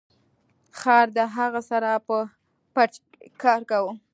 خر 0.79 1.05
د 1.17 1.19
هغه 1.35 1.61
سره 1.69 1.89
په 2.07 2.17
پټي 2.73 2.99
کې 3.11 3.29
کار 3.43 3.61
کاوه. 3.69 3.93